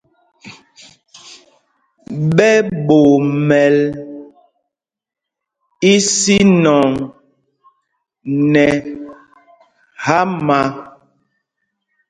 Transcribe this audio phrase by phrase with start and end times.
[2.35, 2.49] Ɓɛ
[2.87, 3.75] ɓomɛl
[5.93, 6.89] ísínɔŋ
[8.51, 8.65] nɛ
[10.05, 10.59] hámâ.